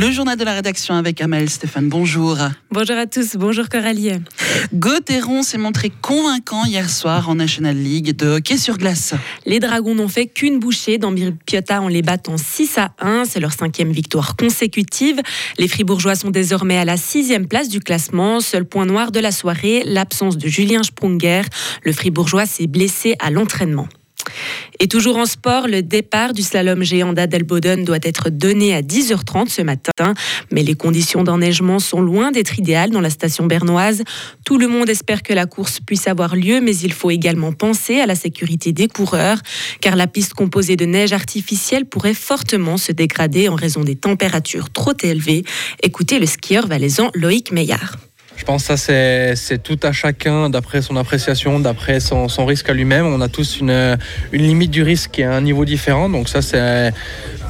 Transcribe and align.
Le 0.00 0.12
journal 0.12 0.38
de 0.38 0.44
la 0.44 0.54
rédaction 0.54 0.94
avec 0.94 1.20
Amel 1.20 1.50
Stéphane. 1.50 1.88
Bonjour. 1.88 2.38
Bonjour 2.70 2.96
à 2.96 3.06
tous. 3.06 3.34
Bonjour 3.34 3.68
Coralie. 3.68 4.12
Gauthieron 4.72 5.42
s'est 5.42 5.58
montré 5.58 5.90
convaincant 5.90 6.64
hier 6.66 6.88
soir 6.88 7.28
en 7.28 7.34
National 7.34 7.76
League 7.76 8.14
de 8.14 8.28
hockey 8.28 8.58
sur 8.58 8.78
glace. 8.78 9.14
Les 9.44 9.58
Dragons 9.58 9.96
n'ont 9.96 10.06
fait 10.06 10.26
qu'une 10.26 10.60
bouchée 10.60 10.98
dans 10.98 11.12
Piotta 11.46 11.82
en 11.82 11.88
les 11.88 12.02
battant 12.02 12.36
6 12.36 12.78
à 12.78 12.92
1. 13.00 13.24
C'est 13.24 13.40
leur 13.40 13.52
cinquième 13.52 13.90
victoire 13.90 14.36
consécutive. 14.36 15.20
Les 15.58 15.66
Fribourgeois 15.66 16.14
sont 16.14 16.30
désormais 16.30 16.78
à 16.78 16.84
la 16.84 16.96
sixième 16.96 17.48
place 17.48 17.68
du 17.68 17.80
classement. 17.80 18.38
Seul 18.38 18.66
point 18.66 18.86
noir 18.86 19.10
de 19.10 19.18
la 19.18 19.32
soirée, 19.32 19.82
l'absence 19.84 20.38
de 20.38 20.46
Julien 20.46 20.84
Sprunger. 20.84 21.42
Le 21.82 21.92
Fribourgeois 21.92 22.46
s'est 22.46 22.68
blessé 22.68 23.16
à 23.18 23.32
l'entraînement. 23.32 23.88
Et 24.80 24.88
toujours 24.88 25.16
en 25.16 25.26
sport, 25.26 25.68
le 25.68 25.82
départ 25.82 26.32
du 26.32 26.42
slalom 26.42 26.82
géant 26.82 27.12
d'Adelboden 27.12 27.84
doit 27.84 27.98
être 28.02 28.30
donné 28.30 28.74
à 28.74 28.82
10h30 28.82 29.48
ce 29.48 29.62
matin. 29.62 30.14
Mais 30.50 30.62
les 30.62 30.74
conditions 30.74 31.24
d'enneigement 31.24 31.78
sont 31.78 32.00
loin 32.00 32.30
d'être 32.30 32.58
idéales 32.58 32.90
dans 32.90 33.00
la 33.00 33.10
station 33.10 33.46
bernoise. 33.46 34.02
Tout 34.44 34.58
le 34.58 34.68
monde 34.68 34.88
espère 34.88 35.22
que 35.22 35.32
la 35.32 35.46
course 35.46 35.80
puisse 35.80 36.08
avoir 36.08 36.36
lieu, 36.36 36.60
mais 36.60 36.76
il 36.76 36.92
faut 36.92 37.10
également 37.10 37.52
penser 37.52 38.00
à 38.00 38.06
la 38.06 38.14
sécurité 38.14 38.72
des 38.72 38.88
coureurs, 38.88 39.38
car 39.80 39.96
la 39.96 40.06
piste 40.06 40.34
composée 40.34 40.76
de 40.76 40.84
neige 40.84 41.12
artificielle 41.12 41.84
pourrait 41.84 42.14
fortement 42.14 42.76
se 42.76 42.92
dégrader 42.92 43.48
en 43.48 43.54
raison 43.54 43.82
des 43.82 43.96
températures 43.96 44.70
trop 44.70 44.94
élevées. 45.02 45.44
Écoutez 45.82 46.18
le 46.18 46.26
skieur 46.26 46.66
valaisan 46.66 47.10
Loïc 47.14 47.52
Meillard. 47.52 48.07
Je 48.48 48.52
pense 48.54 48.66
que 48.66 48.76
ça, 48.76 49.34
c'est 49.36 49.62
tout 49.62 49.78
à 49.82 49.92
chacun 49.92 50.48
d'après 50.48 50.80
son 50.80 50.96
appréciation, 50.96 51.60
d'après 51.60 52.00
son, 52.00 52.28
risque 52.46 52.70
à 52.70 52.72
lui-même. 52.72 53.04
On 53.04 53.20
a 53.20 53.28
tous 53.28 53.60
une, 53.60 53.98
limite 54.32 54.70
du 54.70 54.82
risque 54.82 55.18
et 55.18 55.24
un 55.24 55.42
niveau 55.42 55.66
différent. 55.66 56.08
Donc 56.08 56.30
ça, 56.30 56.40
c'est 56.40 56.94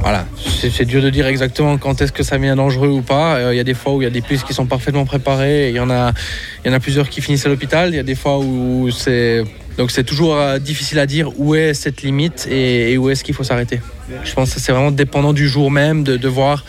voilà, 0.00 0.24
c'est 0.58 0.86
dur 0.86 1.02
de 1.02 1.10
dire 1.10 1.26
exactement 1.26 1.76
quand 1.76 2.00
est-ce 2.00 2.12
que 2.12 2.22
ça 2.22 2.38
devient 2.38 2.54
dangereux 2.56 2.88
ou 2.88 3.02
pas. 3.02 3.34
Euh, 3.34 3.52
il 3.52 3.58
y 3.58 3.60
a 3.60 3.64
des 3.64 3.74
fois 3.74 3.92
où 3.92 4.00
il 4.00 4.04
y 4.04 4.06
a 4.06 4.10
des 4.10 4.22
pistes 4.22 4.46
qui 4.46 4.54
sont 4.54 4.64
parfaitement 4.64 5.04
préparées. 5.04 5.68
Il 5.68 5.76
y 5.76 5.80
en 5.80 5.90
a, 5.90 6.14
y 6.64 6.70
en 6.70 6.72
a 6.72 6.80
plusieurs 6.80 7.10
qui 7.10 7.20
finissent 7.20 7.44
à 7.44 7.50
l'hôpital. 7.50 7.90
Il 7.90 7.96
y 7.96 8.00
a 8.00 8.02
des 8.02 8.14
fois 8.14 8.38
où 8.38 8.90
c'est 8.90 9.44
donc 9.76 9.90
c'est 9.90 10.04
toujours 10.04 10.34
euh, 10.34 10.58
difficile 10.58 10.98
à 10.98 11.04
dire 11.04 11.38
où 11.38 11.54
est 11.54 11.74
cette 11.74 12.00
limite 12.00 12.48
et, 12.50 12.96
où 12.96 13.10
est-ce 13.10 13.22
qu'il 13.22 13.34
faut 13.34 13.44
s'arrêter. 13.44 13.82
Je 14.24 14.32
pense 14.32 14.54
que 14.54 14.60
c'est 14.60 14.72
vraiment 14.72 14.92
dépendant 14.92 15.34
du 15.34 15.46
jour 15.46 15.70
même 15.70 16.04
de, 16.04 16.16
de 16.16 16.28
voir 16.28 16.64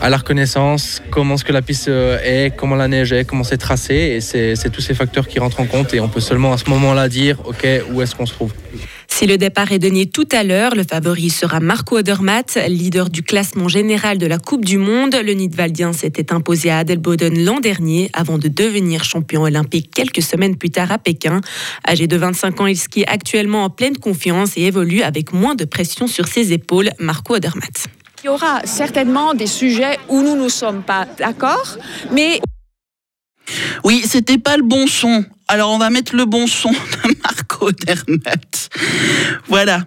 à 0.00 0.10
la 0.10 0.18
reconnaissance, 0.18 1.02
comment 1.10 1.36
ce 1.36 1.44
que 1.44 1.52
la 1.52 1.62
piste 1.62 1.88
euh, 1.88 2.18
est, 2.22 2.54
comment 2.54 2.76
la 2.76 2.88
neige 2.88 3.12
est, 3.12 3.24
comment 3.24 3.44
c'est 3.44 3.56
tracé. 3.56 3.94
Et 3.94 4.20
c'est 4.20 4.70
tous 4.70 4.80
ces 4.80 4.94
facteurs 4.94 5.28
qui 5.28 5.38
rentrent 5.38 5.60
en 5.60 5.66
compte 5.66 5.94
et 5.94 6.00
on 6.00 6.08
peut 6.08 6.20
seulement 6.20 6.52
à 6.52 6.58
ce 6.58 6.68
moment-là 6.70 7.08
dire, 7.08 7.38
OK, 7.46 7.66
où 7.92 8.02
est-ce 8.02 8.14
qu'on 8.14 8.26
se 8.26 8.34
trouve. 8.34 8.52
Si 9.08 9.26
le 9.26 9.38
départ 9.38 9.72
est 9.72 9.78
donné 9.78 10.04
tout 10.04 10.28
à 10.30 10.44
l'heure, 10.44 10.74
le 10.74 10.82
favori 10.82 11.30
sera 11.30 11.58
Marco 11.58 11.96
Odermatt, 11.96 12.58
leader 12.68 13.08
du 13.08 13.22
classement 13.22 13.66
général 13.66 14.18
de 14.18 14.26
la 14.26 14.38
Coupe 14.38 14.62
du 14.62 14.76
Monde. 14.76 15.14
Le 15.14 15.32
Nidwaldien 15.32 15.94
s'était 15.94 16.34
imposé 16.34 16.68
à 16.68 16.78
Adelboden 16.78 17.42
l'an 17.42 17.58
dernier 17.58 18.10
avant 18.12 18.36
de 18.36 18.48
devenir 18.48 19.04
champion 19.04 19.44
olympique 19.44 19.90
quelques 19.94 20.20
semaines 20.20 20.56
plus 20.56 20.70
tard 20.70 20.92
à 20.92 20.98
Pékin. 20.98 21.40
Âgé 21.88 22.06
de 22.06 22.16
25 22.18 22.60
ans, 22.60 22.66
il 22.66 22.76
skie 22.76 23.04
actuellement 23.06 23.64
en 23.64 23.70
pleine 23.70 23.96
confiance 23.96 24.58
et 24.58 24.64
évolue 24.64 25.00
avec 25.00 25.32
moins 25.32 25.54
de 25.54 25.64
pression 25.64 26.06
sur 26.06 26.28
ses 26.28 26.52
épaules. 26.52 26.90
Marco 26.98 27.36
Odermatt. 27.36 27.86
Il 28.26 28.30
y 28.30 28.32
aura 28.32 28.60
certainement 28.64 29.34
des 29.34 29.46
sujets 29.46 30.00
où 30.08 30.20
nous 30.20 30.34
ne 30.34 30.48
sommes 30.48 30.82
pas 30.82 31.06
d'accord, 31.16 31.78
mais... 32.10 32.40
Oui, 33.84 34.02
c'était 34.04 34.36
pas 34.36 34.56
le 34.56 34.64
bon 34.64 34.88
son. 34.88 35.24
Alors 35.46 35.70
on 35.70 35.78
va 35.78 35.90
mettre 35.90 36.16
le 36.16 36.24
bon 36.24 36.48
son 36.48 36.72
de 36.72 37.22
Marco 37.22 37.70
Dermat. 37.70 38.68
Voilà. 39.46 39.82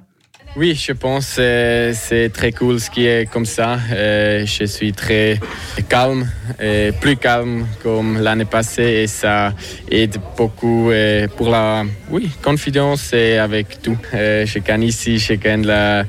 Oui, 0.56 0.74
je 0.74 0.94
pense 0.94 1.36
que 1.36 1.92
c'est 1.94 2.30
très 2.34 2.52
cool 2.52 2.80
ce 2.80 2.90
qui 2.90 3.06
est 3.06 3.30
comme 3.30 3.46
ça. 3.46 3.78
Euh, 3.92 4.46
je 4.48 4.66
suis 4.66 4.92
très 4.94 5.40
calme, 5.88 6.28
et 6.60 6.92
plus 7.00 7.18
calme 7.18 7.68
comme 7.84 8.20
l'année 8.20 8.46
passée 8.46 9.04
et 9.04 9.08
ça 9.08 9.54
aide 9.92 10.18
beaucoup 10.36 10.90
euh, 10.90 11.28
pour 11.38 11.50
la 11.50 11.84
oui, 12.10 12.32
confiance 12.42 13.14
et 13.14 13.38
avec 13.38 13.82
tout. 13.82 13.98
Euh, 14.14 14.46
je 14.46 14.58
gagne 14.60 14.84
ici, 14.84 15.20
je 15.20 15.34
gagne 15.34 15.66
la 15.66 16.04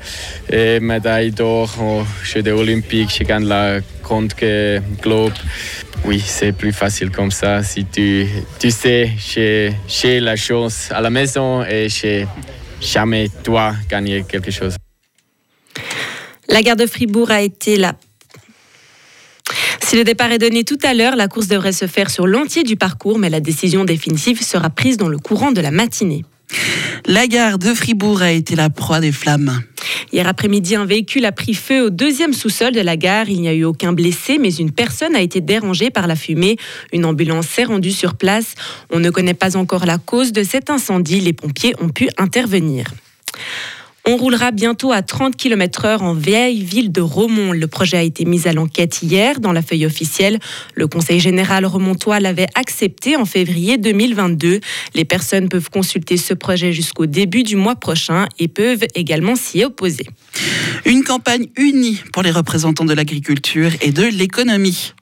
médaille 0.81 1.31
d'or 1.31 1.69
aux 1.79 2.03
Jeux 2.23 2.45
olympiques, 2.51 3.15
je 3.17 3.23
gagne 3.23 3.45
la 3.45 3.79
Grande 4.01 4.33
Globe. 5.01 5.33
Oui, 6.03 6.19
c'est 6.19 6.51
plus 6.51 6.73
facile 6.73 7.11
comme 7.11 7.29
ça 7.29 7.61
si 7.61 7.85
tu, 7.85 8.27
tu 8.59 8.71
sais 8.71 9.11
chez 9.19 10.19
la 10.19 10.35
chose 10.35 10.89
à 10.89 10.99
la 10.99 11.11
maison 11.11 11.63
et 11.63 11.89
chez 11.89 12.25
jamais 12.81 13.29
toi 13.43 13.73
gagner 13.89 14.23
quelque 14.27 14.51
chose. 14.51 14.75
La 16.49 16.61
gare 16.61 16.75
de 16.75 16.85
Fribourg 16.85 17.31
a 17.31 17.41
été 17.41 17.77
la 17.77 17.95
si 19.91 19.97
le 19.97 20.05
départ 20.05 20.31
est 20.31 20.37
donné 20.37 20.63
tout 20.63 20.77
à 20.83 20.93
l'heure, 20.93 21.17
la 21.17 21.27
course 21.27 21.47
devrait 21.47 21.73
se 21.73 21.85
faire 21.85 22.09
sur 22.09 22.25
l'entier 22.25 22.63
du 22.63 22.77
parcours, 22.77 23.19
mais 23.19 23.29
la 23.29 23.41
décision 23.41 23.83
définitive 23.83 24.41
sera 24.41 24.69
prise 24.69 24.95
dans 24.95 25.09
le 25.09 25.17
courant 25.17 25.51
de 25.51 25.59
la 25.59 25.69
matinée. 25.69 26.23
La 27.07 27.27
gare 27.27 27.57
de 27.57 27.73
Fribourg 27.73 28.21
a 28.21 28.31
été 28.31 28.55
la 28.55 28.69
proie 28.69 29.01
des 29.01 29.11
flammes. 29.11 29.61
Hier 30.13 30.27
après-midi, 30.27 30.75
un 30.75 30.85
véhicule 30.85 31.25
a 31.25 31.31
pris 31.31 31.53
feu 31.53 31.85
au 31.85 31.89
deuxième 31.89 32.33
sous-sol 32.33 32.73
de 32.73 32.81
la 32.81 32.97
gare. 32.97 33.29
Il 33.29 33.41
n'y 33.41 33.47
a 33.47 33.53
eu 33.53 33.63
aucun 33.63 33.93
blessé, 33.93 34.39
mais 34.39 34.53
une 34.53 34.71
personne 34.71 35.15
a 35.15 35.21
été 35.21 35.39
dérangée 35.39 35.89
par 35.89 36.05
la 36.05 36.17
fumée. 36.17 36.57
Une 36.91 37.05
ambulance 37.05 37.47
s'est 37.47 37.63
rendue 37.63 37.91
sur 37.91 38.15
place. 38.15 38.55
On 38.89 38.99
ne 38.99 39.09
connaît 39.09 39.33
pas 39.33 39.55
encore 39.55 39.85
la 39.85 39.97
cause 39.97 40.33
de 40.33 40.43
cet 40.43 40.69
incendie. 40.69 41.21
Les 41.21 41.31
pompiers 41.31 41.73
ont 41.79 41.89
pu 41.89 42.09
intervenir. 42.17 42.87
On 44.07 44.17
roulera 44.17 44.49
bientôt 44.49 44.91
à 44.91 45.03
30 45.03 45.35
km/h 45.35 45.99
en 45.99 46.15
vieille 46.15 46.63
ville 46.63 46.91
de 46.91 47.01
Romont. 47.01 47.51
Le 47.51 47.67
projet 47.67 47.97
a 47.97 48.01
été 48.01 48.25
mis 48.25 48.47
à 48.47 48.53
l'enquête 48.53 49.03
hier 49.03 49.39
dans 49.39 49.51
la 49.51 49.61
feuille 49.61 49.85
officielle. 49.85 50.39
Le 50.73 50.87
Conseil 50.87 51.19
général 51.19 51.67
romontois 51.67 52.19
l'avait 52.19 52.47
accepté 52.55 53.15
en 53.15 53.25
février 53.25 53.77
2022. 53.77 54.59
Les 54.95 55.05
personnes 55.05 55.49
peuvent 55.49 55.69
consulter 55.69 56.17
ce 56.17 56.33
projet 56.33 56.73
jusqu'au 56.73 57.05
début 57.05 57.43
du 57.43 57.55
mois 57.55 57.75
prochain 57.75 58.27
et 58.39 58.47
peuvent 58.47 58.85
également 58.95 59.35
s'y 59.35 59.63
opposer. 59.63 60.07
Une 60.85 61.03
campagne 61.03 61.47
unie 61.55 62.01
pour 62.11 62.23
les 62.23 62.31
représentants 62.31 62.85
de 62.85 62.93
l'agriculture 62.93 63.69
et 63.81 63.91
de 63.91 64.03
l'économie. 64.03 64.93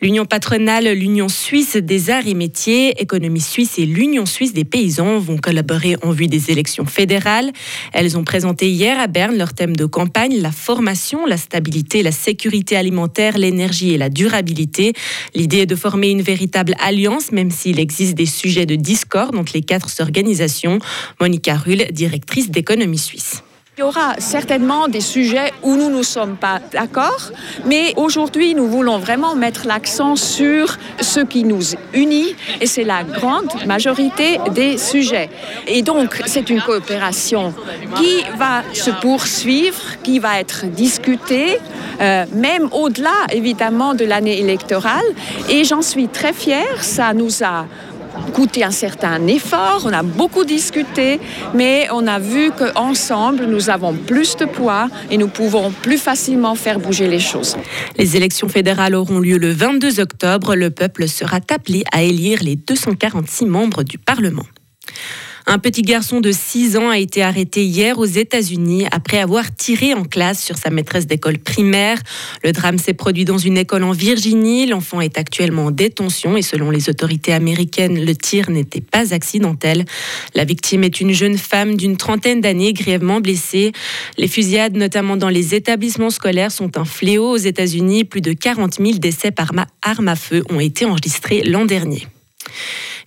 L'Union 0.00 0.24
patronale, 0.24 0.88
l'Union 0.92 1.28
suisse 1.28 1.76
des 1.76 2.10
arts 2.10 2.26
et 2.26 2.34
métiers, 2.34 3.00
Économie 3.00 3.40
suisse 3.40 3.78
et 3.78 3.86
l'Union 3.86 4.26
suisse 4.26 4.52
des 4.52 4.64
paysans 4.64 5.18
vont 5.18 5.36
collaborer 5.36 5.96
en 6.02 6.10
vue 6.10 6.26
des 6.26 6.50
élections 6.50 6.86
fédérales. 6.86 7.52
Elles 7.92 8.16
ont 8.16 8.24
présenté 8.24 8.70
hier 8.70 8.98
à 9.00 9.06
Berne 9.06 9.36
leur 9.36 9.54
thème 9.54 9.76
de 9.76 9.84
campagne, 9.84 10.40
la 10.40 10.52
formation, 10.52 11.26
la 11.26 11.36
stabilité, 11.36 12.02
la 12.02 12.12
sécurité 12.12 12.76
alimentaire, 12.76 13.38
l'énergie 13.38 13.92
et 13.92 13.98
la 13.98 14.08
durabilité. 14.08 14.92
L'idée 15.34 15.58
est 15.58 15.66
de 15.66 15.76
former 15.76 16.10
une 16.10 16.22
véritable 16.22 16.74
alliance, 16.80 17.32
même 17.32 17.50
s'il 17.50 17.80
existe 17.80 18.14
des 18.14 18.26
sujets 18.26 18.66
de 18.66 18.76
discorde 18.76 19.36
entre 19.36 19.52
les 19.54 19.62
quatre 19.62 19.88
organisations. 20.00 20.78
Monica 21.20 21.56
Rull, 21.56 21.86
directrice 21.92 22.50
d'Économie 22.50 22.98
suisse. 22.98 23.42
Il 23.78 23.82
y 23.82 23.84
aura 23.84 24.16
certainement 24.18 24.88
des 24.88 25.00
sujets 25.00 25.52
où 25.62 25.76
nous 25.76 25.88
ne 25.88 26.02
sommes 26.02 26.36
pas 26.36 26.58
d'accord, 26.72 27.30
mais 27.64 27.94
aujourd'hui, 27.94 28.56
nous 28.56 28.66
voulons 28.66 28.98
vraiment 28.98 29.36
mettre 29.36 29.68
l'accent 29.68 30.16
sur 30.16 30.76
ce 31.00 31.20
qui 31.20 31.44
nous 31.44 31.62
unit, 31.94 32.34
et 32.60 32.66
c'est 32.66 32.82
la 32.82 33.04
grande 33.04 33.52
majorité 33.66 34.40
des 34.52 34.78
sujets. 34.78 35.30
Et 35.68 35.82
donc, 35.82 36.20
c'est 36.26 36.50
une 36.50 36.60
coopération 36.60 37.54
qui 37.94 38.24
va 38.36 38.64
se 38.72 38.90
poursuivre, 38.90 39.80
qui 40.02 40.18
va 40.18 40.40
être 40.40 40.66
discutée, 40.66 41.60
euh, 42.00 42.24
même 42.32 42.68
au-delà, 42.72 43.14
évidemment, 43.30 43.94
de 43.94 44.04
l'année 44.04 44.40
électorale. 44.40 45.06
Et 45.48 45.62
j'en 45.62 45.82
suis 45.82 46.08
très 46.08 46.32
fière, 46.32 46.82
ça 46.82 47.14
nous 47.14 47.44
a 47.44 47.64
coûté 48.32 48.64
un 48.64 48.70
certain 48.70 49.26
effort, 49.26 49.82
on 49.84 49.92
a 49.92 50.02
beaucoup 50.02 50.44
discuté, 50.44 51.20
mais 51.54 51.88
on 51.92 52.06
a 52.06 52.18
vu 52.18 52.50
qu'ensemble, 52.50 53.44
nous 53.46 53.70
avons 53.70 53.94
plus 53.94 54.36
de 54.36 54.44
poids 54.44 54.88
et 55.10 55.16
nous 55.16 55.28
pouvons 55.28 55.70
plus 55.70 55.98
facilement 55.98 56.54
faire 56.54 56.78
bouger 56.78 57.08
les 57.08 57.20
choses. 57.20 57.56
Les 57.96 58.16
élections 58.16 58.48
fédérales 58.48 58.94
auront 58.94 59.20
lieu 59.20 59.38
le 59.38 59.52
22 59.52 60.00
octobre. 60.00 60.54
Le 60.54 60.70
peuple 60.70 61.08
sera 61.08 61.38
appelé 61.50 61.84
à 61.92 62.02
élire 62.02 62.42
les 62.42 62.56
246 62.56 63.46
membres 63.46 63.82
du 63.82 63.98
Parlement. 63.98 64.44
Un 65.50 65.58
petit 65.58 65.80
garçon 65.80 66.20
de 66.20 66.30
6 66.30 66.76
ans 66.76 66.90
a 66.90 66.98
été 66.98 67.22
arrêté 67.22 67.64
hier 67.64 67.98
aux 67.98 68.04
États-Unis 68.04 68.84
après 68.92 69.16
avoir 69.16 69.54
tiré 69.54 69.94
en 69.94 70.04
classe 70.04 70.44
sur 70.44 70.58
sa 70.58 70.68
maîtresse 70.68 71.06
d'école 71.06 71.38
primaire. 71.38 71.96
Le 72.44 72.52
drame 72.52 72.76
s'est 72.76 72.92
produit 72.92 73.24
dans 73.24 73.38
une 73.38 73.56
école 73.56 73.84
en 73.84 73.92
Virginie. 73.92 74.66
L'enfant 74.66 75.00
est 75.00 75.16
actuellement 75.16 75.64
en 75.64 75.70
détention 75.70 76.36
et 76.36 76.42
selon 76.42 76.70
les 76.70 76.90
autorités 76.90 77.32
américaines, 77.32 78.04
le 78.04 78.14
tir 78.14 78.50
n'était 78.50 78.82
pas 78.82 79.14
accidentel. 79.14 79.86
La 80.34 80.44
victime 80.44 80.84
est 80.84 81.00
une 81.00 81.14
jeune 81.14 81.38
femme 81.38 81.76
d'une 81.76 81.96
trentaine 81.96 82.42
d'années 82.42 82.74
grièvement 82.74 83.22
blessée. 83.22 83.72
Les 84.18 84.28
fusillades, 84.28 84.76
notamment 84.76 85.16
dans 85.16 85.30
les 85.30 85.54
établissements 85.54 86.10
scolaires, 86.10 86.52
sont 86.52 86.76
un 86.76 86.84
fléau 86.84 87.30
aux 87.30 87.38
États-Unis. 87.38 88.04
Plus 88.04 88.20
de 88.20 88.34
40 88.34 88.74
000 88.74 88.98
décès 88.98 89.30
par 89.30 89.52
arme 89.80 90.08
à 90.08 90.16
feu 90.16 90.44
ont 90.50 90.60
été 90.60 90.84
enregistrés 90.84 91.42
l'an 91.42 91.64
dernier. 91.64 92.06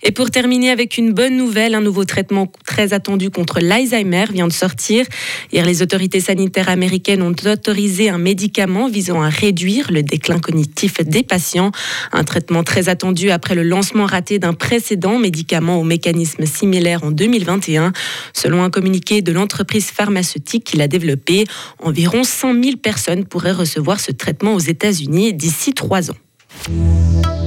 Et 0.02 0.10
pour 0.10 0.30
terminer 0.30 0.70
avec 0.70 0.98
une 0.98 1.12
bonne 1.12 1.36
nouvelle, 1.36 1.74
un 1.74 1.80
nouveau 1.80 2.04
traitement 2.04 2.50
très 2.66 2.92
attendu 2.92 3.30
contre 3.30 3.60
l'Alzheimer 3.60 4.24
vient 4.32 4.48
de 4.48 4.52
sortir. 4.52 5.06
Hier, 5.52 5.64
les 5.64 5.82
autorités 5.82 6.20
sanitaires 6.20 6.68
américaines 6.68 7.22
ont 7.22 7.34
autorisé 7.44 8.08
un 8.08 8.18
médicament 8.18 8.88
visant 8.88 9.22
à 9.22 9.28
réduire 9.28 9.90
le 9.92 10.02
déclin 10.02 10.40
cognitif 10.40 11.00
des 11.00 11.22
patients. 11.22 11.70
Un 12.12 12.24
traitement 12.24 12.64
très 12.64 12.88
attendu 12.88 13.30
après 13.30 13.54
le 13.54 13.62
lancement 13.62 14.06
raté 14.06 14.38
d'un 14.38 14.54
précédent 14.54 15.18
médicament 15.18 15.78
au 15.78 15.84
mécanisme 15.84 16.46
similaire 16.46 17.04
en 17.04 17.10
2021. 17.10 17.92
Selon 18.32 18.62
un 18.64 18.70
communiqué 18.70 19.22
de 19.22 19.32
l'entreprise 19.32 19.90
pharmaceutique 19.90 20.64
qui 20.64 20.76
l'a 20.76 20.88
développé, 20.88 21.44
environ 21.78 22.24
100 22.24 22.62
000 22.62 22.76
personnes 22.76 23.24
pourraient 23.24 23.52
recevoir 23.52 24.00
ce 24.00 24.10
traitement 24.12 24.54
aux 24.54 24.58
États-Unis 24.58 25.32
d'ici 25.32 25.72
trois 25.74 26.10
ans. 26.10 27.21